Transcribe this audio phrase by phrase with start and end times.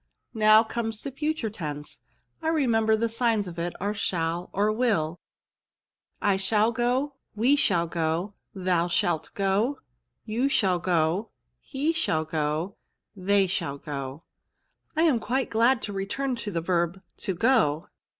[0.33, 1.99] "Next comes the future tense;
[2.41, 5.19] I remem ber the signs of it are shall or will.
[6.19, 6.19] VERBS.
[6.21, 8.33] 237 I shall go, We shall go.
[8.55, 9.77] Thou shalt go,
[10.25, 11.29] You shall go.
[11.59, 12.77] He shall go.
[13.15, 14.23] They shall go.,"
[14.97, 17.87] I am quite glad to return to the verb to go."